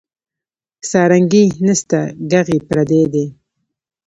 [0.89, 1.99] سارنګۍ نسته
[2.29, 3.25] ږغ یې پردی دی